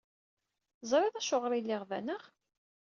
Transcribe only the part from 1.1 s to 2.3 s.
Acuɣer ay lliɣ da, naɣ?